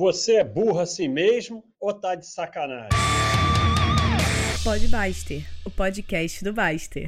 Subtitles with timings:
[0.00, 2.88] Você é burro assim mesmo ou tá de sacanagem?
[4.64, 7.06] Pode Baster, o podcast do Baster.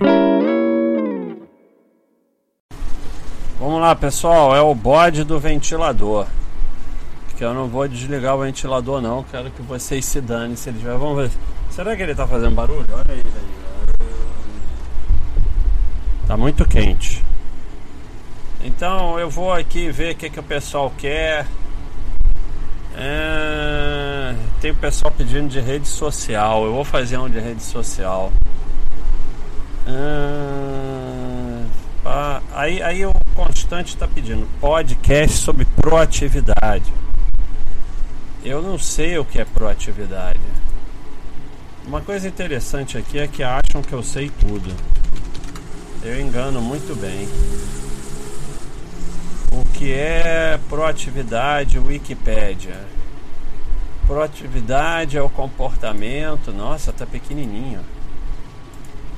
[3.58, 6.26] Vamos lá, pessoal, é o bode do ventilador.
[7.38, 10.78] Que eu não vou desligar o ventilador não, quero que vocês se danem se ele
[10.80, 10.98] tiver.
[10.98, 11.38] Vamos ver.
[11.70, 12.84] Será que ele tá fazendo barulho?
[12.92, 14.06] Olha ele aí.
[16.28, 17.24] Tá muito quente.
[18.62, 21.46] Então eu vou aqui ver o que, que o pessoal quer.
[22.94, 26.64] É, tem o pessoal pedindo de rede social.
[26.64, 28.32] Eu vou fazer um de rede social.
[29.86, 31.62] É,
[32.54, 36.92] aí, aí o Constante está pedindo podcast sobre proatividade.
[38.44, 40.40] Eu não sei o que é proatividade.
[41.86, 44.72] Uma coisa interessante aqui é que acham que eu sei tudo.
[46.02, 47.28] Eu engano muito bem.
[49.54, 52.80] O que é proatividade Wikipédia?
[54.06, 57.80] Proatividade é o comportamento, nossa, tá pequenininho.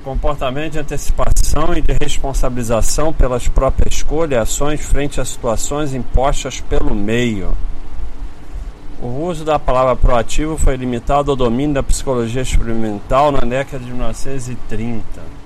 [0.03, 6.61] Comportamento de antecipação e de responsabilização pelas próprias escolhas e ações frente a situações impostas
[6.61, 7.57] pelo meio.
[9.01, 13.93] O uso da palavra proativo foi limitado ao domínio da psicologia experimental na década de
[13.93, 15.44] 1930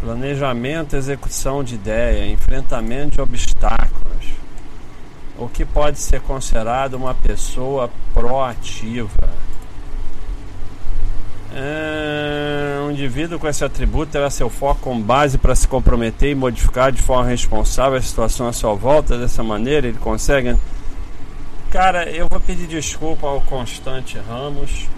[0.00, 4.26] planejamento, execução de ideia, enfrentamento de obstáculos.
[5.38, 9.30] O que pode ser considerado uma pessoa proativa?
[11.52, 16.34] É, um indivíduo com esse atributo terá seu foco com base para se comprometer e
[16.34, 19.18] modificar de forma responsável a situação à sua volta.
[19.18, 20.56] Dessa maneira, ele consegue.
[21.70, 24.88] Cara, eu vou pedir desculpa ao Constante Ramos,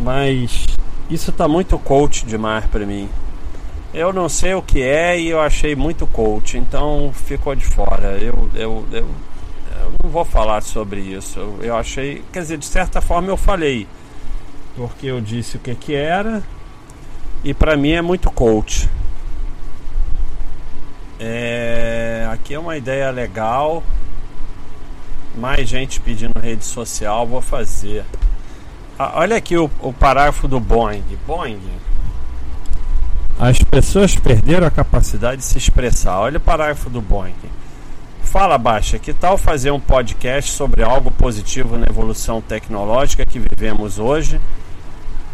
[0.00, 0.66] mas
[1.10, 3.08] isso tá muito coach demais para mim.
[3.94, 8.18] Eu não sei o que é e eu achei muito coach, então ficou de fora.
[8.18, 9.06] Eu, eu, eu,
[9.80, 11.38] eu não vou falar sobre isso.
[11.62, 13.86] Eu, achei, quer dizer, de certa forma eu falei,
[14.74, 16.42] porque eu disse o que que era
[17.44, 18.88] e para mim é muito coach.
[21.20, 23.80] É, aqui é uma ideia legal.
[25.36, 28.04] Mais gente pedindo rede social, vou fazer.
[28.98, 31.04] Ah, olha aqui o, o parágrafo do Boeing.
[31.26, 31.60] Boeing
[33.38, 36.20] as pessoas perderam a capacidade de se expressar.
[36.20, 37.34] Olha o parágrafo do Boeing.
[38.22, 43.98] Fala Baixa, que tal fazer um podcast sobre algo positivo na evolução tecnológica que vivemos
[43.98, 44.40] hoje,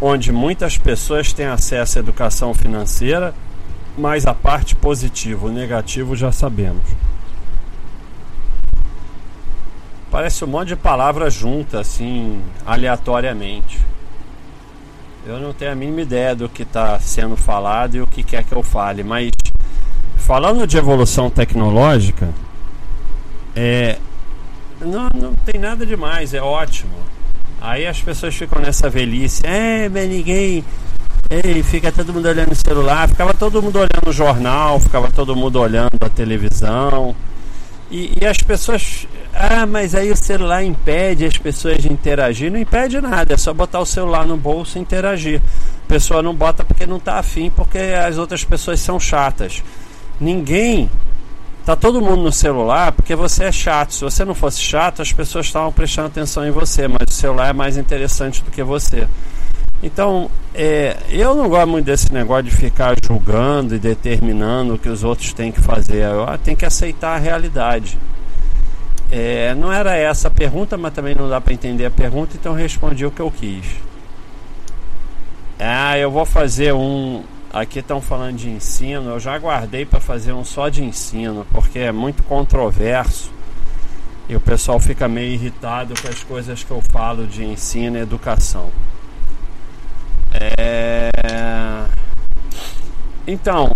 [0.00, 3.34] onde muitas pessoas têm acesso à educação financeira,
[3.96, 6.84] mas a parte positiva, o negativo já sabemos.
[10.10, 13.78] Parece um monte de palavras juntas, assim, aleatoriamente.
[15.26, 18.42] Eu não tenho a mínima ideia do que está sendo falado e o que quer
[18.42, 19.30] que eu fale, mas
[20.16, 22.30] falando de evolução tecnológica,
[23.54, 23.98] é,
[24.80, 26.94] não, não tem nada demais, é ótimo.
[27.60, 30.64] Aí as pessoas ficam nessa velhice, é, mas ninguém.
[31.28, 35.36] Ei, fica todo mundo olhando o celular, ficava todo mundo olhando o jornal, ficava todo
[35.36, 37.14] mundo olhando a televisão.
[37.90, 39.06] E, e, as pessoas.
[39.34, 42.50] Ah, mas aí o celular impede as pessoas de interagir.
[42.50, 45.42] Não impede nada, é só botar o celular no bolso e interagir.
[45.84, 49.62] A pessoa não bota porque não está afim, porque as outras pessoas são chatas.
[50.20, 50.88] Ninguém.
[51.64, 53.92] Tá todo mundo no celular porque você é chato.
[53.92, 57.50] Se você não fosse chato, as pessoas estavam prestando atenção em você, mas o celular
[57.50, 59.06] é mais interessante do que você.
[59.82, 64.88] Então, é, eu não gosto muito desse negócio de ficar julgando e determinando o que
[64.88, 66.02] os outros têm que fazer.
[66.02, 67.98] Eu ah, tenho que aceitar a realidade.
[69.10, 72.52] É, não era essa a pergunta, mas também não dá para entender a pergunta, então
[72.52, 73.64] respondi o que eu quis.
[75.58, 77.22] Ah, eu vou fazer um.
[77.52, 79.10] Aqui estão falando de ensino.
[79.10, 83.30] Eu já aguardei para fazer um só de ensino, porque é muito controverso
[84.28, 88.00] e o pessoal fica meio irritado com as coisas que eu falo de ensino e
[88.00, 88.70] educação.
[90.40, 91.10] É...
[93.26, 93.70] Então,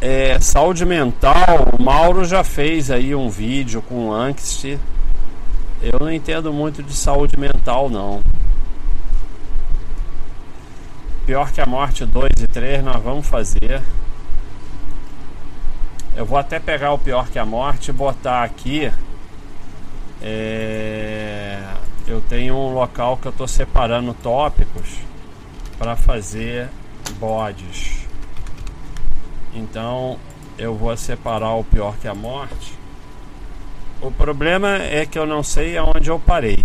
[0.00, 4.64] é, saúde mental, o Mauro já fez aí um vídeo com Angst.
[5.82, 8.20] Eu não entendo muito de saúde mental, não.
[11.24, 13.82] Pior que a morte 2 e 3 nós vamos fazer.
[16.14, 18.92] Eu vou até pegar o pior que a morte e botar aqui.
[20.22, 21.62] É,
[22.06, 25.09] eu tenho um local que eu estou separando tópicos
[25.80, 26.68] para fazer
[27.18, 28.06] bodes.
[29.54, 30.18] Então
[30.58, 32.78] eu vou separar o pior que a morte.
[34.02, 36.62] O problema é que eu não sei aonde eu parei.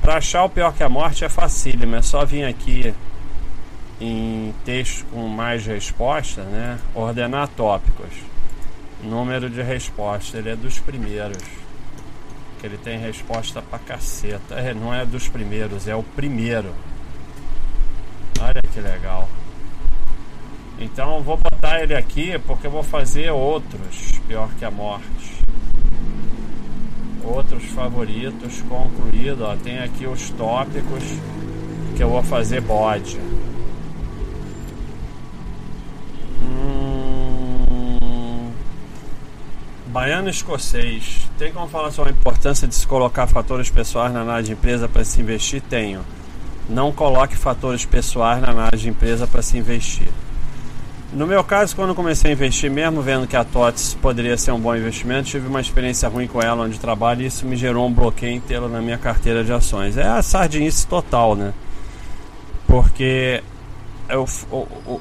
[0.00, 2.94] Para achar o pior que a morte é facílimo, é só vir aqui
[4.00, 6.78] em texto com mais respostas, né?
[6.94, 8.14] Ordenar tópicos.
[9.02, 11.42] Número de respostas, ele é dos primeiros.
[12.58, 14.54] que ele tem resposta pra caceta.
[14.54, 16.72] É, não é dos primeiros, é o primeiro.
[18.42, 19.28] Olha que legal.
[20.76, 25.44] Então vou botar ele aqui porque eu vou fazer outros, pior que a morte.
[27.22, 31.04] Outros favoritos concluído, ó, tem aqui os tópicos
[31.96, 33.16] que eu vou fazer bode.
[36.42, 38.50] Hum,
[39.86, 41.30] baiano escocês.
[41.38, 44.88] Tem como falar sobre a importância de se colocar fatores pessoais na análise de empresa
[44.88, 45.62] para se investir?
[45.62, 46.04] Tenho.
[46.68, 50.08] Não coloque fatores pessoais na análise de empresa para se investir.
[51.12, 54.58] No meu caso, quando comecei a investir, mesmo vendo que a TOTS poderia ser um
[54.58, 57.92] bom investimento, tive uma experiência ruim com ela onde trabalho e isso me gerou um
[57.92, 59.98] bloqueio inteiro na minha carteira de ações.
[59.98, 61.52] É a sardinice total, né?
[62.66, 63.42] Porque
[64.08, 65.00] eu, eu,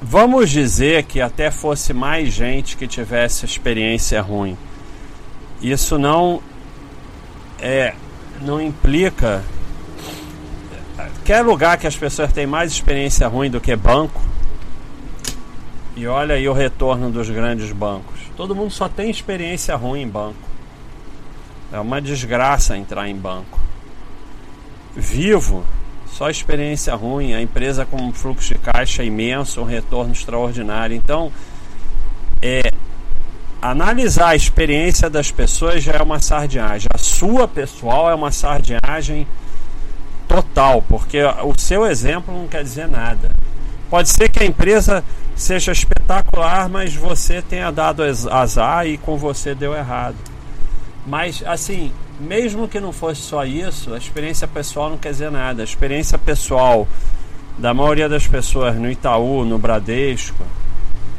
[0.00, 4.56] vamos dizer que até fosse mais gente que tivesse experiência ruim.
[5.60, 6.40] Isso não
[7.58, 7.94] é
[8.40, 9.42] não implica
[11.24, 14.20] quer lugar que as pessoas têm mais experiência ruim do que banco
[15.96, 18.20] e olha aí o retorno dos grandes bancos.
[18.36, 20.48] Todo mundo só tem experiência ruim em banco.
[21.72, 23.58] É uma desgraça entrar em banco.
[24.94, 25.64] Vivo,
[26.12, 27.32] só experiência ruim.
[27.32, 30.96] A empresa com um fluxo de caixa imenso, um retorno extraordinário.
[30.96, 31.32] Então,
[32.42, 32.72] é,
[33.62, 36.88] analisar a experiência das pessoas já é uma sardinhagem.
[36.92, 39.26] A sua pessoal é uma sardinhagem
[40.34, 43.30] total, porque o seu exemplo não quer dizer nada.
[43.88, 45.04] Pode ser que a empresa
[45.36, 50.16] seja espetacular, mas você tenha dado azar e com você deu errado.
[51.06, 55.62] Mas assim, mesmo que não fosse só isso, a experiência pessoal não quer dizer nada.
[55.62, 56.88] A experiência pessoal
[57.56, 60.44] da maioria das pessoas no Itaú, no Bradesco,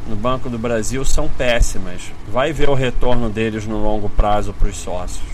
[0.06, 2.12] no Banco do Brasil são péssimas.
[2.30, 5.24] Vai ver o retorno deles no longo prazo para os sócios.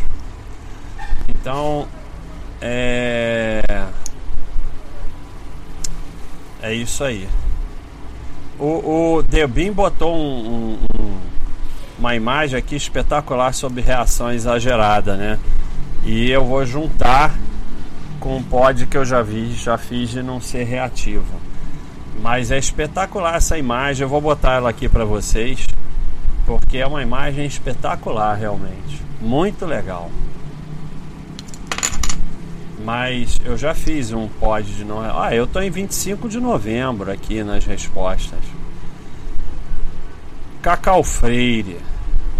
[1.28, 1.88] Então,
[2.62, 3.62] é
[6.62, 7.28] é isso aí.
[8.56, 11.18] O, o Debin botou um, um,
[11.98, 15.40] uma imagem aqui espetacular sobre reação exagerada, né?
[16.04, 17.34] E eu vou juntar
[18.20, 21.40] com um pod que eu já vi, já fiz de não ser reativo.
[22.20, 25.66] Mas é espetacular essa imagem, eu vou botar ela aqui para vocês,
[26.46, 29.02] porque é uma imagem espetacular realmente.
[29.20, 30.08] Muito legal.
[32.84, 35.00] Mas eu já fiz um pod de não.
[35.00, 38.40] Ah, eu tô em 25 de novembro aqui nas respostas.
[40.60, 41.78] Cacau Freire.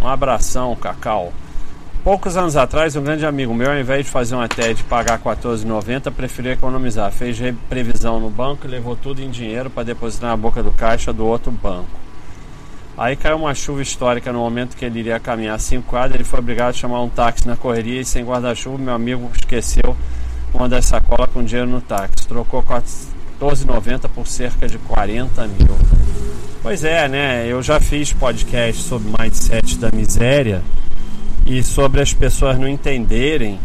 [0.00, 1.33] Um abração, Cacau.
[2.03, 5.21] Poucos anos atrás, um grande amigo meu, ao invés de fazer uma TED e pagar
[5.21, 7.12] R$14,90, preferiu economizar.
[7.12, 7.38] Fez
[7.69, 11.25] previsão no banco e levou tudo em dinheiro para depositar na boca do caixa do
[11.25, 12.03] outro banco.
[12.99, 16.17] Aí caiu uma chuva histórica no momento que ele iria caminhar cinco quadras.
[16.17, 19.97] Ele foi obrigado a chamar um táxi na correria e, sem guarda-chuva, meu amigo esqueceu
[20.52, 22.26] uma das sacolas com dinheiro no táxi.
[22.26, 25.76] Trocou 14,90 por cerca de 40 mil.
[26.62, 27.46] Pois é, né?
[27.46, 30.62] Eu já fiz podcast sobre mindset da miséria
[31.44, 33.58] e sobre as pessoas não entenderem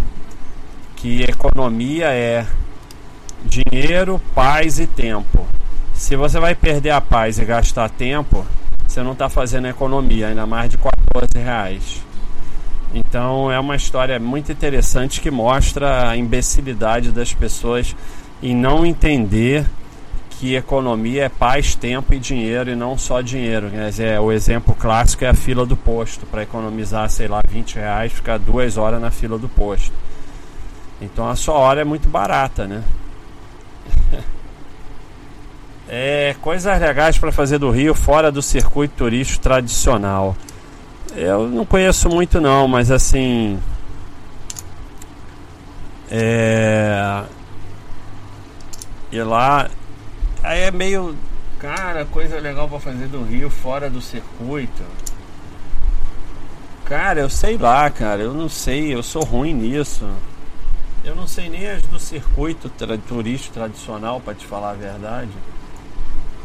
[0.96, 2.46] que economia é
[3.46, 5.46] dinheiro, paz e tempo.
[5.94, 8.46] Se você vai perder a paz e gastar tempo,
[8.88, 12.07] você não está fazendo economia, ainda mais de 14 reais.
[12.94, 17.96] Então é uma história muito interessante que mostra a imbecilidade das pessoas
[18.42, 19.66] em não entender
[20.40, 23.70] que economia é paz, tempo e dinheiro e não só dinheiro.
[23.70, 26.26] Dizer, o exemplo clássico é a fila do posto.
[26.28, 29.92] Para economizar, sei lá, 20 reais, ficar duas horas na fila do posto.
[31.02, 32.84] Então a sua hora é muito barata, né?
[35.90, 40.36] é coisas legais para fazer do Rio fora do circuito turístico tradicional.
[41.18, 43.60] Eu não conheço muito não, mas assim.
[46.12, 47.24] É.
[49.12, 49.68] E lá.
[50.44, 51.16] Aí é meio.
[51.58, 54.84] Cara, coisa legal pra fazer do Rio fora do circuito.
[56.86, 60.08] Cara, eu sei lá, cara, eu não sei, eu sou ruim nisso.
[61.04, 65.32] Eu não sei nem as do circuito tra turístico tradicional, para te falar a verdade.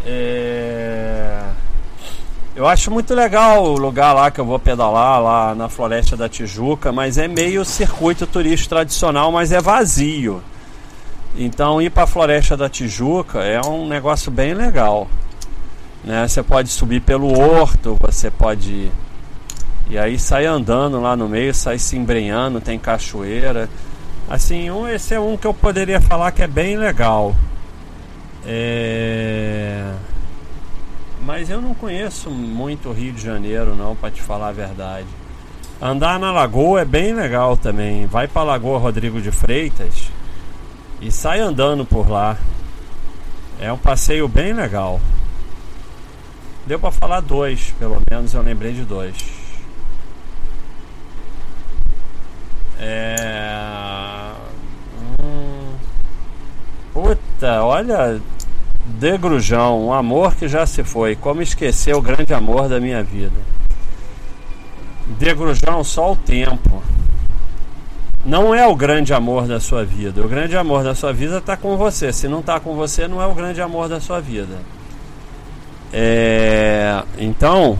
[0.06, 1.44] É.
[2.54, 6.28] Eu acho muito legal o lugar lá que eu vou pedalar, lá na Floresta da
[6.28, 10.42] Tijuca, mas é meio circuito turístico tradicional, mas é vazio.
[11.34, 15.08] Então ir para a Floresta da Tijuca é um negócio bem legal.
[16.04, 16.28] Né?
[16.28, 18.92] Você pode subir pelo horto, você pode.
[19.88, 23.66] E aí sai andando lá no meio, sai se embrenhando, tem cachoeira.
[24.28, 27.34] Assim, um, esse é um que eu poderia falar que é bem legal.
[28.44, 29.90] É.
[31.24, 35.06] Mas eu não conheço muito o Rio de Janeiro, não, para te falar a verdade.
[35.80, 38.06] Andar na lagoa é bem legal também.
[38.06, 40.10] Vai para a Lagoa Rodrigo de Freitas
[41.00, 42.36] e sai andando por lá.
[43.60, 45.00] É um passeio bem legal.
[46.66, 49.16] Deu para falar dois, pelo menos eu lembrei de dois.
[52.78, 54.32] É.
[55.20, 55.74] Hum...
[56.92, 58.20] Puta, olha.
[58.84, 61.14] Degrujão, um amor que já se foi.
[61.14, 63.36] Como esquecer o grande amor da minha vida.
[65.18, 66.82] Degrujão, só o tempo.
[68.24, 70.24] Não é o grande amor da sua vida.
[70.24, 72.12] O grande amor da sua vida está com você.
[72.12, 74.58] Se não está com você, não é o grande amor da sua vida.
[75.92, 77.78] É, então,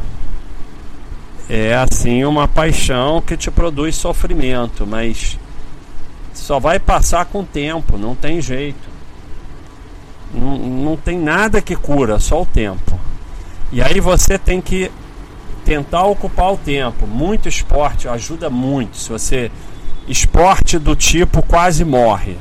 [1.48, 5.38] é assim uma paixão que te produz sofrimento, mas
[6.34, 8.91] só vai passar com o tempo, não tem jeito.
[10.34, 12.98] Não, tem nada que cura, só o tempo.
[13.70, 14.90] E aí você tem que
[15.64, 17.06] tentar ocupar o tempo.
[17.06, 18.96] Muito esporte ajuda muito.
[18.96, 19.50] Se você
[20.08, 22.36] esporte do tipo quase morre.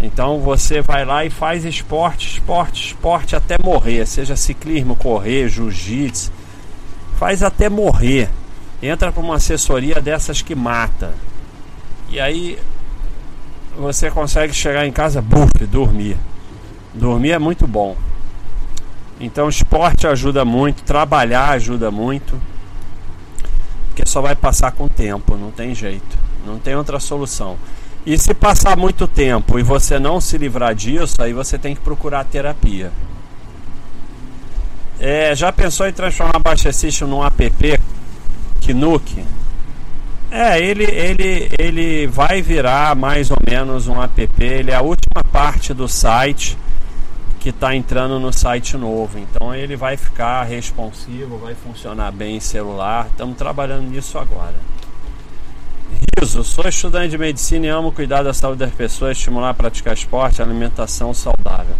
[0.00, 6.32] Então você vai lá e faz esporte, esporte, esporte até morrer, seja ciclismo, correr, jiu-jitsu,
[7.18, 8.30] faz até morrer.
[8.82, 11.12] Entra para uma assessoria dessas que mata.
[12.08, 12.58] E aí
[13.76, 16.16] você consegue chegar em casa, buf, dormir.
[16.94, 17.96] Dormir é muito bom.
[19.20, 22.40] Então esporte ajuda muito, trabalhar ajuda muito.
[23.88, 26.18] Porque só vai passar com o tempo, não tem jeito.
[26.46, 27.56] Não tem outra solução.
[28.04, 31.82] E se passar muito tempo e você não se livrar disso, aí você tem que
[31.82, 32.90] procurar terapia.
[34.98, 37.80] É, já pensou em transformar Baixa System num app
[38.60, 39.24] Kinuke?
[40.30, 44.28] É, ele, ele, ele vai virar mais ou menos um app.
[44.38, 46.56] Ele é a última parte do site
[47.40, 49.18] que está entrando no site novo.
[49.18, 53.06] Então ele vai ficar responsivo, vai funcionar bem em celular.
[53.06, 54.54] Estamos trabalhando nisso agora.
[56.18, 59.94] Riso, sou estudante de medicina e amo cuidar da saúde das pessoas, estimular a praticar
[59.94, 61.74] esporte, alimentação saudável.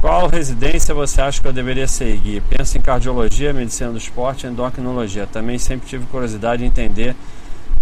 [0.00, 2.40] Qual residência você acha que eu deveria seguir?
[2.42, 5.26] Penso em cardiologia, medicina do esporte endocrinologia.
[5.26, 7.14] Também sempre tive curiosidade de entender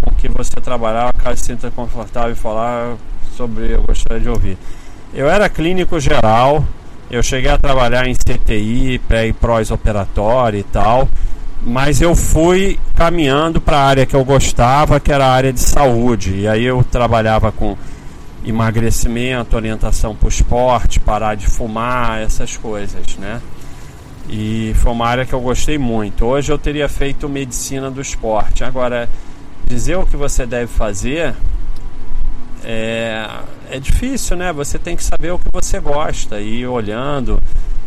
[0.00, 2.96] com que você trabalhava, caso sinta confortável em falar
[3.36, 4.58] sobre, eu gostaria de ouvir.
[5.14, 6.64] Eu era clínico geral,
[7.10, 11.08] eu cheguei a trabalhar em CTI, pré e pós-operatório e tal,
[11.62, 15.60] mas eu fui caminhando para a área que eu gostava, que era a área de
[15.60, 16.40] saúde.
[16.40, 17.76] E aí eu trabalhava com
[18.44, 23.40] emagrecimento, orientação para o esporte, parar de fumar, essas coisas, né?
[24.28, 26.26] E foi uma área que eu gostei muito.
[26.26, 28.62] Hoje eu teria feito medicina do esporte.
[28.62, 29.08] Agora,
[29.66, 31.34] dizer o que você deve fazer
[32.64, 33.26] é,
[33.70, 34.52] é difícil, né?
[34.52, 37.40] Você tem que saber o que você gosta e ir olhando,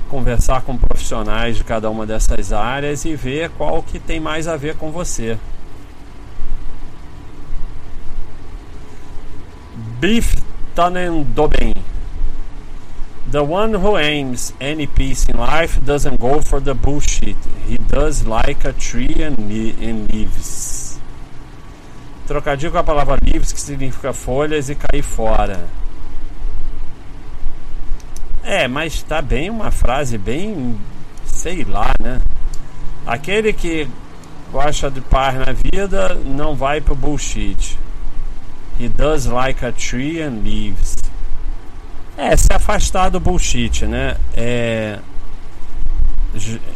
[0.09, 4.55] conversar com profissionais de cada uma dessas áreas e ver qual que tem mais a
[4.55, 5.37] ver com você.
[9.99, 10.35] Beef
[10.75, 11.73] Tanendoben.
[13.29, 17.37] The one who aims any peace in life doesn't go for the bullshit.
[17.65, 20.90] He does like a tree and, and leaves.
[22.31, 25.67] Trocadilho com a palavra livres, que significa folhas e cair fora.
[28.41, 30.79] É, mas tá bem uma frase bem,
[31.25, 32.21] sei lá, né?
[33.05, 33.85] Aquele que
[34.49, 37.77] gosta de paz na vida não vai pro bullshit.
[38.79, 40.95] He does like a tree and leaves.
[42.15, 44.15] É, se afastar do bullshit, né?
[44.33, 44.99] É.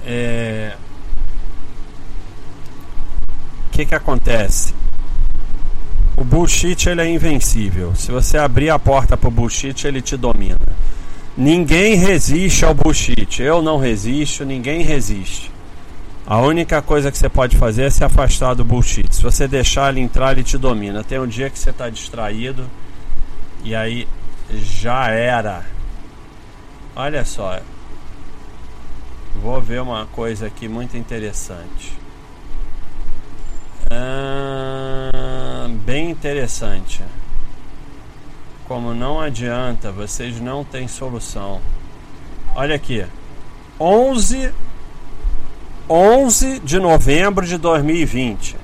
[0.05, 0.75] É.
[3.67, 4.73] O que que acontece?
[6.17, 7.93] O bullshit ele é invencível.
[7.95, 10.57] Se você abrir a porta para o bullshit, ele te domina.
[11.37, 13.41] Ninguém resiste ao bullshit.
[13.41, 15.51] Eu não resisto, ninguém resiste.
[16.25, 19.13] A única coisa que você pode fazer é se afastar do bullshit.
[19.13, 21.03] Se você deixar ele entrar, ele te domina.
[21.03, 22.65] Tem um dia que você está distraído
[23.63, 24.07] e aí
[24.51, 25.63] já era.
[26.95, 27.59] Olha só.
[29.41, 31.93] Vou ver uma coisa aqui muito interessante.
[33.91, 35.14] Ah,
[35.85, 37.03] bem interessante.
[38.67, 41.61] Como não adianta, vocês não têm solução.
[42.55, 43.05] Olha aqui.
[43.79, 44.51] 11
[45.87, 48.57] 11 de novembro de 2020.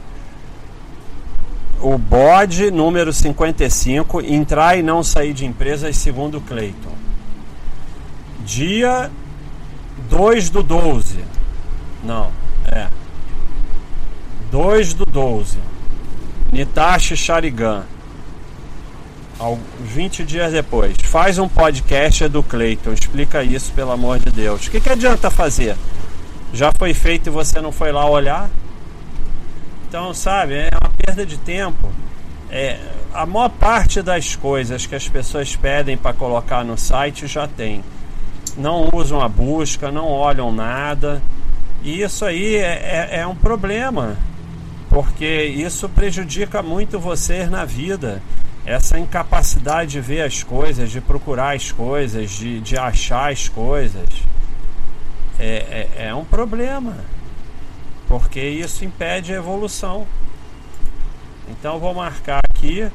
[1.79, 6.95] O bode número 55, entrar e não sair de empresas segundo Clayton.
[8.43, 9.11] Dia
[10.09, 11.19] 2 do 12.
[12.03, 12.31] Não,
[12.71, 12.87] é.
[14.51, 15.70] 2 do 12.
[16.51, 17.83] Nitashi Sharigan.
[19.79, 20.95] 20 dias depois.
[21.03, 22.93] Faz um podcast do Cleiton.
[22.93, 24.67] Explica isso, pelo amor de Deus.
[24.67, 25.75] O que, que adianta fazer?
[26.53, 28.49] Já foi feito e você não foi lá olhar?
[29.87, 31.89] Então, sabe, é uma perda de tempo.
[32.49, 32.77] É,
[33.13, 37.83] a maior parte das coisas que as pessoas pedem para colocar no site já tem.
[38.57, 41.21] Não usam a busca, não olham nada.
[41.81, 44.17] E isso aí é, é, é um problema,
[44.91, 48.21] porque isso prejudica muito você na vida.
[48.65, 54.05] Essa incapacidade de ver as coisas, de procurar as coisas, de, de achar as coisas,
[55.39, 56.97] é, é, é um problema,
[58.05, 60.05] porque isso impede a evolução.
[61.49, 62.91] Então vou marcar aqui,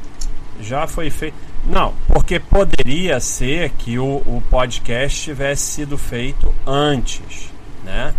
[0.61, 1.35] já foi feito.
[1.65, 7.51] Não, porque poderia ser que o, o podcast tivesse sido feito antes,
[7.83, 8.15] né?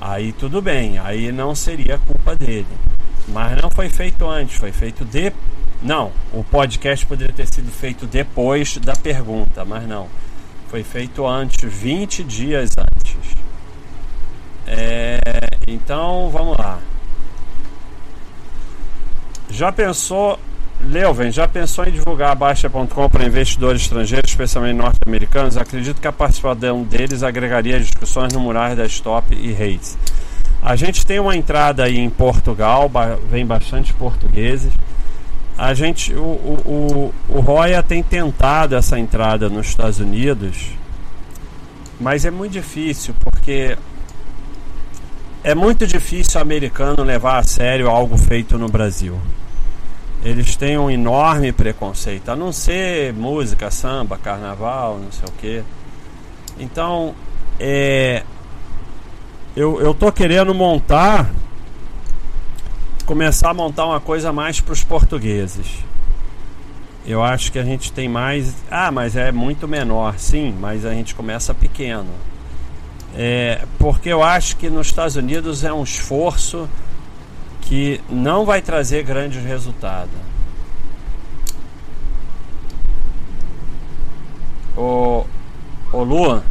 [0.00, 2.66] Aí tudo bem, aí não seria culpa dele.
[3.28, 5.32] Mas não foi feito antes, foi feito de.
[5.82, 10.08] Não, o podcast poderia ter sido feito depois da pergunta, mas não.
[10.68, 13.16] Foi feito antes, 20 dias antes.
[14.66, 15.20] É,
[15.66, 16.78] então vamos lá.
[19.50, 20.38] Já pensou
[20.80, 25.56] Leuven, já pensou em divulgar a Baixa.com para investidores estrangeiros, especialmente norte-americanos?
[25.56, 29.96] Acredito que a participação deles agregaria discussões no murais da Stop e Reis.
[30.64, 32.90] A gente tem uma entrada aí em Portugal,
[33.30, 34.72] vem bastante portugueses.
[35.58, 40.70] A gente, o, o, o, o Roya tem tentado essa entrada nos Estados Unidos,
[42.00, 43.76] mas é muito difícil porque
[45.44, 49.20] é muito difícil o americano levar a sério algo feito no Brasil
[50.24, 55.62] eles têm um enorme preconceito, a não ser música, samba, carnaval, não sei o que.
[56.58, 57.14] Então,
[57.60, 58.22] é,
[59.56, 61.30] eu, eu tô querendo montar,
[63.06, 65.84] começar a montar uma coisa mais para os portugueses.
[67.06, 68.54] Eu acho que a gente tem mais.
[68.70, 72.10] Ah, mas é muito menor, sim, mas a gente começa pequeno.
[73.14, 76.68] É, porque eu acho que nos Estados Unidos é um esforço
[77.60, 80.10] que não vai trazer grandes resultados.
[84.76, 85.24] Ô,
[85.92, 86.42] ô Luan,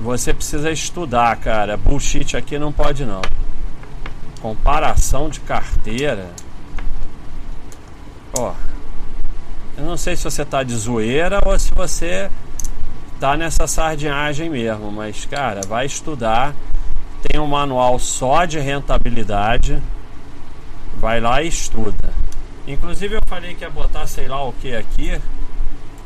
[0.00, 1.76] você precisa estudar, cara.
[1.76, 3.22] Bullshit aqui não pode não.
[4.40, 6.30] Comparação de carteira.
[8.38, 8.52] Ó,
[9.76, 12.30] eu não sei se você tá de zoeira ou se você
[13.18, 16.54] tá nessa sardinhagem mesmo, mas cara, vai estudar
[17.28, 19.82] tem um manual só de rentabilidade.
[20.98, 22.12] Vai lá e estuda.
[22.66, 25.20] Inclusive eu falei que ia botar sei lá o que aqui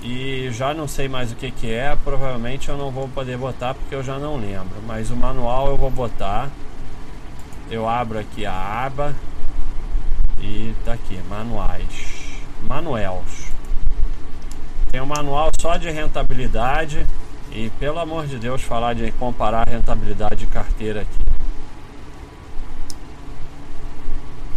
[0.02, 1.96] e já não sei mais o que que é.
[2.02, 4.80] Provavelmente eu não vou poder botar porque eu já não lembro.
[4.86, 6.50] Mas o manual eu vou botar.
[7.70, 9.14] Eu abro aqui a aba
[10.40, 12.40] e tá aqui, manuais.
[12.68, 13.52] Manuels.
[14.90, 17.06] Tem um manual só de rentabilidade
[17.52, 21.30] e pelo amor de Deus, falar de comparar rentabilidade de carteira aqui.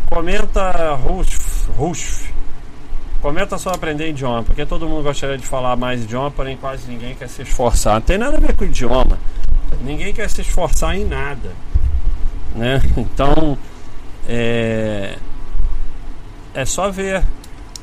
[0.10, 2.33] Comenta Rusf, Rusf.
[3.24, 7.16] Comenta só aprender idioma, porque todo mundo gostaria de falar mais idioma, porém quase ninguém
[7.16, 7.96] quer se esforçar.
[7.96, 9.18] Não tem nada a ver com idioma.
[9.82, 11.52] Ninguém quer se esforçar em nada.
[12.54, 12.80] Né?
[12.96, 13.58] Então
[14.30, 15.18] é,
[16.54, 17.24] é só ver.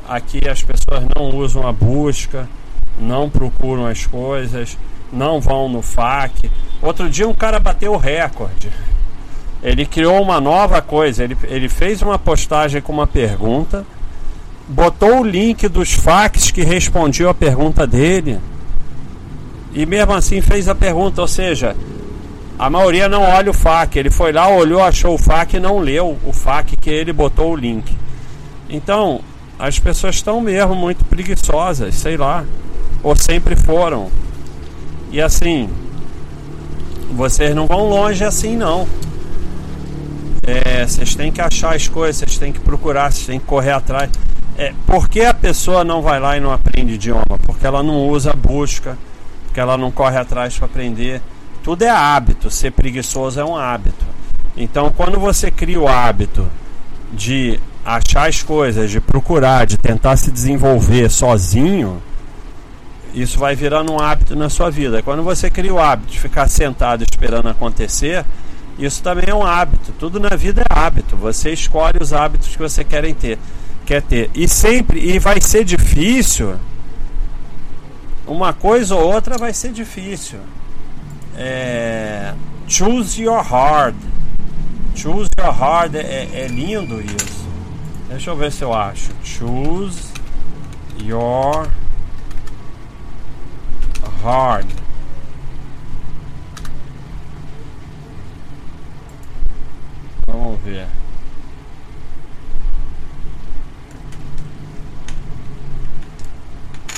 [0.08, 2.48] Aqui as pessoas não usam a busca,
[2.98, 4.76] não procuram as coisas
[5.12, 6.50] não vão no FAQ.
[6.80, 8.70] Outro dia um cara bateu o recorde.
[9.62, 11.24] Ele criou uma nova coisa.
[11.24, 13.84] Ele, ele fez uma postagem com uma pergunta,
[14.70, 18.38] botou o link dos facs que respondiam a pergunta dele.
[19.72, 21.76] E mesmo assim fez a pergunta, ou seja,
[22.58, 23.98] a maioria não olha o FAQ.
[23.98, 27.52] Ele foi lá, olhou, achou o FAQ e não leu o FAQ que ele botou
[27.52, 27.96] o link.
[28.68, 29.20] Então,
[29.58, 32.44] as pessoas estão mesmo muito preguiçosas, sei lá,
[33.02, 34.08] ou sempre foram.
[35.10, 35.68] E assim,
[37.12, 38.86] vocês não vão longe assim não.
[40.46, 43.72] É, vocês têm que achar as coisas, vocês têm que procurar, vocês têm que correr
[43.72, 44.10] atrás.
[44.60, 47.38] É, por que a pessoa não vai lá e não aprende idioma?
[47.46, 48.98] Porque ela não usa busca,
[49.46, 51.22] porque ela não corre atrás para aprender.
[51.62, 54.04] Tudo é hábito, ser preguiçoso é um hábito.
[54.54, 56.46] Então, quando você cria o hábito
[57.10, 62.02] de achar as coisas, de procurar, de tentar se desenvolver sozinho,
[63.14, 65.02] isso vai virando um hábito na sua vida.
[65.02, 68.26] Quando você cria o hábito de ficar sentado esperando acontecer,
[68.78, 69.90] isso também é um hábito.
[69.98, 71.16] Tudo na vida é hábito.
[71.16, 73.38] Você escolhe os hábitos que você querem ter,
[73.90, 74.30] quer ter.
[74.36, 76.54] E sempre e vai ser difícil.
[78.24, 80.38] Uma coisa ou outra vai ser difícil.
[81.36, 82.32] É,
[82.68, 83.96] choose your hard.
[84.94, 87.48] Choose your hard é, é lindo isso.
[88.08, 89.10] Deixa eu ver se eu acho.
[89.24, 90.12] Choose
[91.02, 91.68] your
[94.22, 94.68] hard.
[100.28, 100.99] Vamos ver.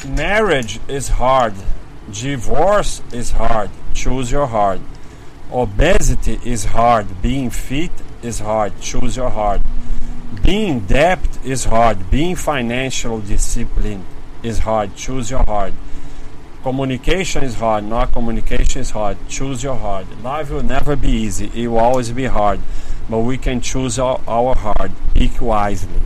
[0.07, 1.55] Marriage is hard.
[2.11, 3.71] Divorce is hard.
[3.95, 4.81] Choose your hard.
[5.53, 7.23] Obesity is hard.
[7.23, 8.73] Being fit is hard.
[8.81, 9.63] Choose your hard.
[10.43, 12.11] Being debt is hard.
[12.11, 14.05] Being financial discipline
[14.43, 14.97] is hard.
[14.97, 15.73] Choose your hard.
[16.65, 17.85] Communication is hard.
[17.85, 19.19] Not communication is hard.
[19.29, 20.07] Choose your hard.
[20.25, 21.49] Life will never be easy.
[21.55, 22.61] It will always be hard.
[23.09, 24.91] But we can choose our, our hard.
[25.15, 26.01] Pick wisely.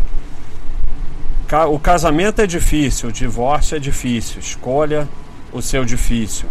[1.70, 4.40] O casamento é difícil, o divórcio é difícil.
[4.40, 5.08] Escolha
[5.52, 6.48] o seu difícil.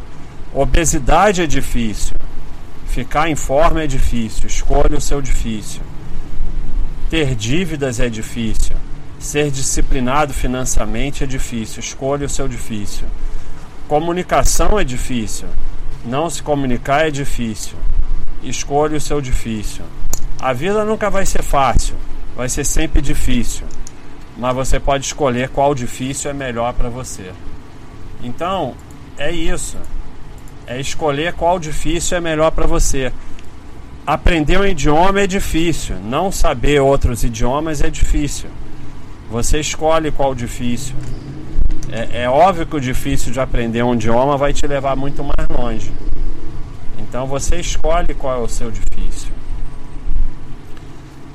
[0.53, 2.15] Obesidade é difícil.
[2.87, 4.47] Ficar em forma é difícil.
[4.47, 5.81] Escolha o seu difícil.
[7.09, 8.77] Ter dívidas é difícil.
[9.19, 11.81] Ser disciplinado financeiramente é difícil.
[11.81, 13.05] Escolha o seu difícil.
[13.89, 15.49] Comunicação é difícil.
[16.05, 17.75] Não se comunicar é difícil.
[18.41, 19.83] Escolha o seu difícil.
[20.39, 21.95] A vida nunca vai ser fácil.
[22.33, 23.67] Vai ser sempre difícil
[24.37, 27.31] mas você pode escolher qual difícil é melhor para você.
[28.23, 28.75] Então,
[29.17, 29.77] é isso.
[30.67, 33.13] É escolher qual difícil é melhor para você.
[34.05, 38.49] Aprender um idioma é difícil, não saber outros idiomas é difícil.
[39.31, 40.95] Você escolhe qual difícil.
[41.91, 45.47] É, é óbvio que o difícil de aprender um idioma vai te levar muito mais
[45.49, 45.91] longe.
[46.99, 49.31] Então você escolhe qual é o seu difícil.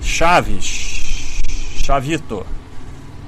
[0.00, 1.40] Chaves.
[1.82, 2.46] Chavito.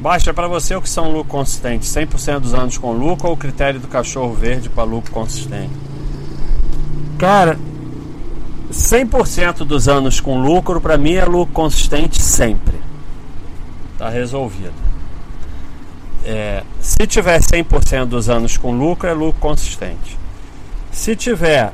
[0.01, 3.37] Baixa para você o que são lucro consistente, 100% dos anos com lucro ou o
[3.37, 5.73] critério do cachorro verde para lucro consistente?
[7.19, 7.59] Cara,
[8.73, 12.77] 100% dos anos com lucro para mim é lucro consistente sempre.
[13.97, 14.75] Tá resolvido.
[16.25, 20.19] É, se tiver 100% dos anos com lucro é lucro consistente.
[20.91, 21.73] Se tiver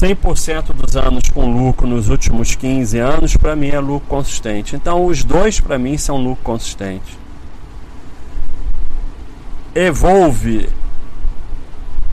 [0.00, 4.74] 100% dos anos com lucro nos últimos 15 anos, para mim é lucro consistente.
[4.74, 7.18] Então, os dois para mim são lucro consistente.
[9.74, 10.70] Evolve.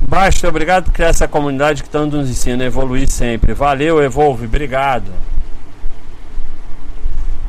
[0.02, 3.54] Basta, obrigado por criar essa comunidade que tanto nos ensina a evoluir sempre.
[3.54, 5.10] Valeu, Evolve, obrigado.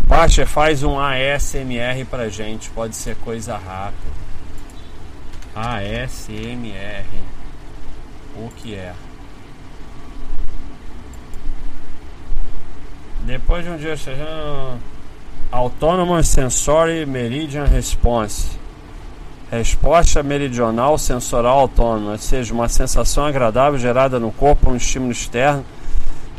[0.07, 4.18] Baixa, faz um ASMR pra gente, pode ser coisa rápida.
[5.55, 7.05] ASMR.
[8.37, 8.94] O que é?
[13.24, 14.78] Depois de um dia seja
[15.50, 18.59] Autonomous Sensory Meridian Response.
[19.50, 25.12] Resposta meridional sensoral autônoma, ou seja, uma sensação agradável gerada no corpo por um estímulo
[25.12, 25.64] externo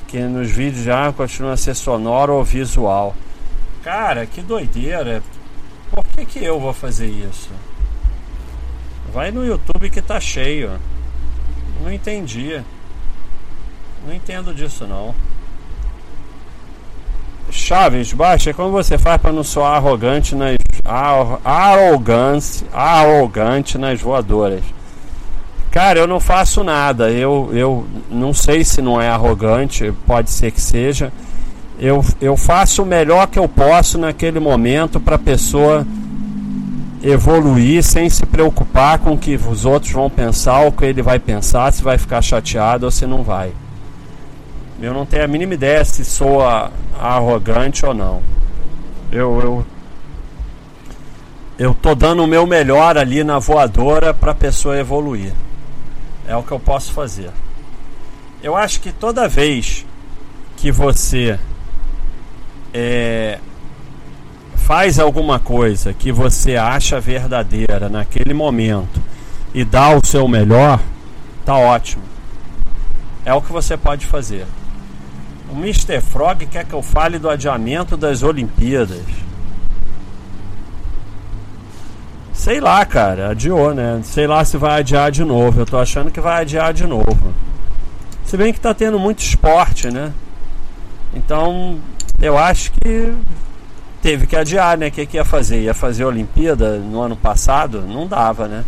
[0.07, 3.15] que nos vídeos já continua a ser sonoro ou visual.
[3.83, 5.23] Cara, que doideira!
[5.91, 7.49] Por que, que eu vou fazer isso?
[9.11, 10.79] Vai no YouTube que tá cheio.
[11.81, 12.61] Não entendi.
[14.05, 15.15] Não entendo disso não.
[17.69, 20.57] Chaves, baixa, como você faz para não soar arrogante nas
[21.45, 24.63] arrogante, arrogante nas voadoras?
[25.69, 27.11] Cara, eu não faço nada.
[27.11, 31.13] Eu, eu não sei se não é arrogante, pode ser que seja.
[31.79, 35.85] Eu, eu faço o melhor que eu posso naquele momento para a pessoa
[37.03, 41.19] evoluir sem se preocupar com o que os outros vão pensar, o que ele vai
[41.19, 43.51] pensar, se vai ficar chateado ou se não vai.
[44.81, 46.39] Eu não tenho a mínima ideia se sou
[46.97, 48.23] arrogante ou não.
[49.11, 49.65] Eu, eu,
[51.57, 55.33] eu tô dando o meu melhor ali na voadora para a pessoa evoluir.
[56.27, 57.31] É o que eu posso fazer.
[58.41, 59.85] Eu acho que toda vez
[60.55, 61.37] que você
[62.73, 63.39] é,
[64.55, 69.01] faz alguma coisa que você acha verdadeira naquele momento
[69.53, 70.79] e dá o seu melhor,
[71.43, 72.03] tá ótimo.
[73.25, 74.45] É o que você pode fazer.
[75.51, 75.99] O Mr.
[75.99, 79.01] Frog quer que eu fale do adiamento das Olimpíadas.
[82.31, 83.99] Sei lá, cara, adiou, né?
[84.03, 85.61] Sei lá se vai adiar de novo.
[85.61, 87.33] Eu tô achando que vai adiar de novo.
[88.23, 90.13] Se bem que tá tendo muito esporte, né?
[91.15, 91.79] Então,
[92.21, 93.11] eu acho que
[94.03, 94.87] teve que adiar, né?
[94.87, 95.61] O que, que ia fazer?
[95.61, 97.81] Ia fazer Olimpíada no ano passado?
[97.81, 98.63] Não dava, né?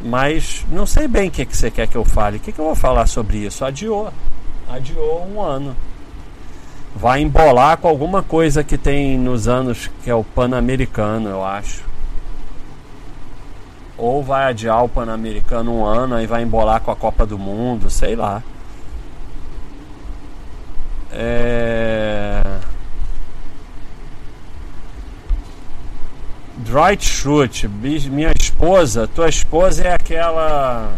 [0.00, 2.36] Mas não sei bem o que, que você quer que eu fale.
[2.36, 3.64] O que, que eu vou falar sobre isso?
[3.64, 4.12] Adiou.
[4.68, 5.74] Adiou um ano
[6.98, 11.84] vai embolar com alguma coisa que tem nos anos que é o Pan-Americano, eu acho.
[13.96, 17.88] Ou vai adiar o Pan-Americano um ano e vai embolar com a Copa do Mundo,
[17.88, 18.42] sei lá.
[21.12, 22.42] É...
[26.98, 30.92] Schrute, minha esposa, tua esposa é aquela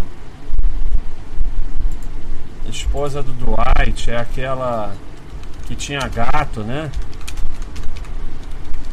[2.66, 4.92] esposa do Dwight, é aquela
[5.70, 6.90] que tinha gato, né?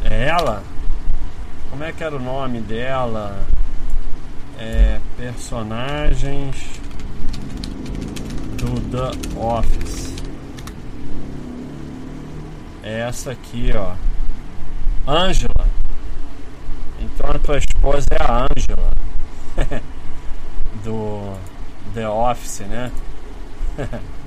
[0.04, 0.62] É ela?
[1.70, 3.44] Como é que era o nome dela?
[4.56, 6.80] É, personagens
[8.56, 10.14] do The Office.
[12.84, 13.96] É essa aqui, ó.
[15.04, 15.68] Angela.
[17.00, 18.92] Então a tua esposa é a Angela.
[20.84, 21.36] do
[21.92, 22.92] The Office, né?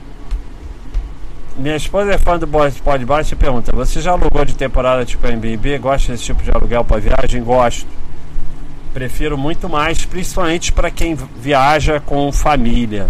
[1.61, 5.27] Minha esposa é fã do Pod Baixo e pergunta: Você já alugou de temporada tipo
[5.27, 5.77] Airbnb?
[5.77, 7.43] Gosta desse tipo de aluguel para viagem?
[7.43, 7.85] Gosto.
[8.91, 13.09] Prefiro muito mais, principalmente para quem viaja com família,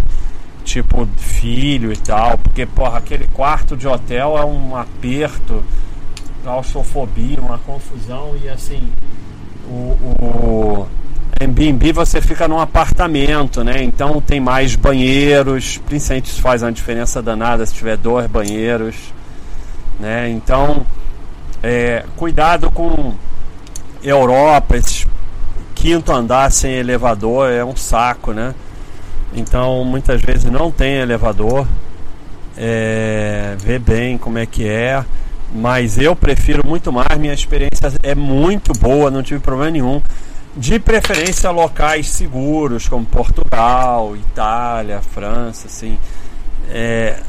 [0.66, 5.64] tipo filho e tal, porque porra, aquele quarto de hotel é um aperto,
[6.44, 8.84] claustrofobia, uma confusão e assim,
[9.66, 10.88] o, o
[11.42, 13.82] Airbnb você fica num apartamento, né?
[13.82, 18.96] Então tem mais banheiros, principalmente isso faz uma diferença danada se tiver dois banheiros,
[20.00, 20.30] né?
[20.30, 20.86] Então,
[21.64, 23.16] é, cuidado com
[24.04, 25.08] Europa, esse
[25.74, 28.54] quinto andar sem elevador é um saco, né?
[29.34, 31.68] Então muitas vezes não tem elevador.
[32.56, 35.04] É, vê bem como é que é.
[35.54, 40.02] Mas eu prefiro muito mais, minha experiência é muito boa, não tive problema nenhum
[40.56, 45.98] de preferência locais seguros como Portugal, Itália, França, assim.
[46.70, 47.20] É,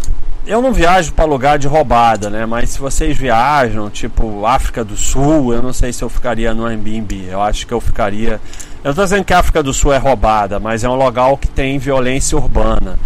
[0.47, 2.45] eu não viajo para lugar de roubada, né?
[2.47, 6.67] Mas se vocês viajam, tipo África do Sul, eu não sei se eu ficaria no
[6.67, 7.29] Airbnb.
[7.29, 8.41] Eu acho que eu ficaria.
[8.83, 11.37] Eu não estou dizendo que a África do Sul é roubada, mas é um local
[11.37, 12.99] que tem violência urbana.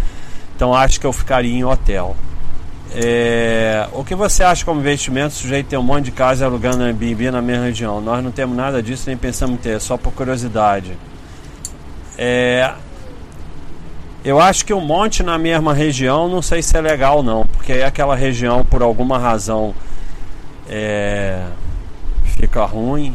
[0.55, 2.17] Então acho que eu ficaria em hotel.
[2.95, 5.35] É, o que você acha como investimento?
[5.35, 8.01] O sujeito tem um monte de casa alugando Airbnb na minha região.
[8.01, 10.97] Nós não temos nada disso, nem pensamos ter, só por curiosidade.
[12.17, 12.73] É,
[14.25, 17.73] eu acho que um monte na mesma região, não sei se é legal não, porque
[17.73, 19.75] aí aquela região, por alguma razão,
[20.69, 21.45] é,
[22.25, 23.15] fica ruim.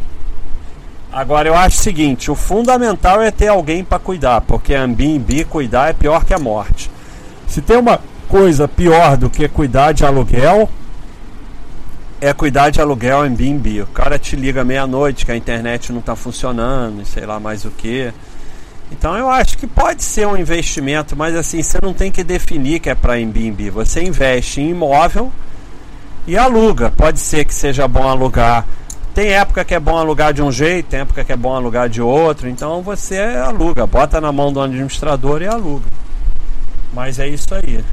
[1.11, 5.89] Agora eu acho o seguinte: o fundamental é ter alguém para cuidar, porque Airbnb cuidar
[5.89, 6.89] é pior que a morte.
[7.47, 7.99] Se tem uma
[8.31, 10.69] coisa pior do que cuidar de aluguel
[12.21, 13.81] é cuidar de aluguel em Bimbi.
[13.81, 17.71] O cara te liga meia-noite que a internet não está funcionando, sei lá mais o
[17.71, 18.13] que.
[18.89, 22.79] Então eu acho que pode ser um investimento, mas assim, você não tem que definir
[22.79, 23.69] que é para Airbnb.
[23.69, 25.29] Você investe em imóvel
[26.25, 26.89] e aluga.
[26.89, 28.65] Pode ser que seja bom alugar.
[29.13, 31.89] Tem época que é bom alugar de um jeito, tem época que é bom alugar
[31.89, 32.47] de outro.
[32.47, 35.83] Então você aluga, bota na mão do administrador e aluga.
[36.93, 37.83] Mas é isso aí.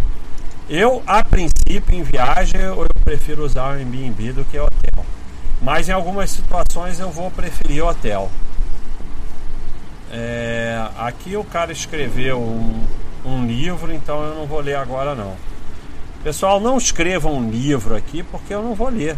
[0.69, 5.07] Eu, a princípio, em viagem, eu prefiro usar o Airbnb do que hotel.
[5.63, 8.31] Mas em algumas situações eu vou preferir hotel.
[10.13, 12.87] É, aqui o cara escreveu um,
[13.25, 15.35] um livro, então eu não vou ler agora não.
[16.23, 19.17] Pessoal, não escrevam um livro aqui porque eu não vou ler.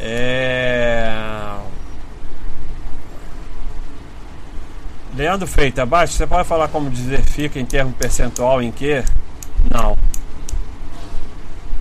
[0.00, 1.12] É...
[5.16, 9.04] Leandro Feita, abaixo, você pode falar como dizer fica em termo percentual em que?
[9.70, 9.96] Não.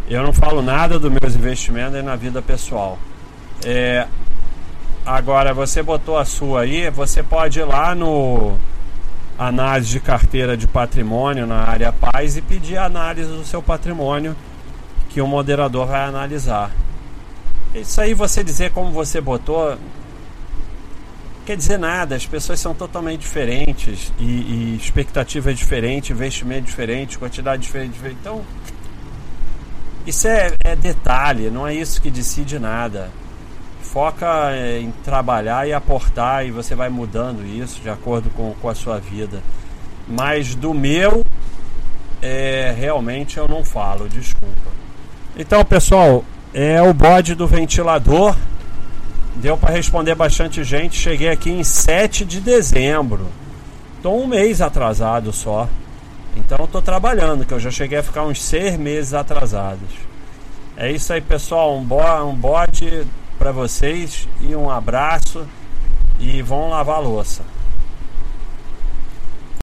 [0.08, 3.00] Eu não falo nada dos meus investimentos na vida pessoal.
[3.64, 4.08] É,
[5.06, 8.58] agora, você botou a sua aí, você pode ir lá no
[9.38, 14.36] análise de carteira de patrimônio na área paz e pedir análise do seu patrimônio
[15.10, 16.72] que o moderador vai analisar.
[17.74, 19.78] Isso aí você dizer como você botou
[21.46, 26.70] quer dizer nada, as pessoas são totalmente diferentes e, e expectativa é diferente, investimento é
[26.70, 28.18] diferente, quantidade diferente, diferente.
[28.22, 28.42] Então,
[30.06, 33.10] isso é, é, detalhe, não é isso que decide nada.
[33.82, 38.70] Foca é, em trabalhar e aportar e você vai mudando isso de acordo com, com
[38.70, 39.42] a sua vida.
[40.08, 41.24] Mas do meu,
[42.22, 44.72] é, realmente eu não falo, desculpa.
[45.38, 48.36] Então, pessoal, é o bode do ventilador.
[49.36, 50.96] Deu para responder bastante gente.
[50.96, 53.28] Cheguei aqui em 7 de dezembro.
[54.02, 55.68] Tô um mês atrasado só.
[56.36, 59.90] Então estou trabalhando, que eu já cheguei a ficar uns seis meses atrasados.
[60.76, 61.78] É isso aí, pessoal.
[61.78, 63.06] Um, bo um bode
[63.38, 65.46] para vocês e um abraço.
[66.20, 67.44] E vão lavar a louça.